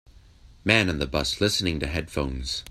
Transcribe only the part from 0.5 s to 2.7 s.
Man on the bus listening to headphones.